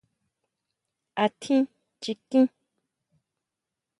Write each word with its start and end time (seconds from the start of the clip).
¿Átjín 1.23 1.63
chikín? 2.01 2.45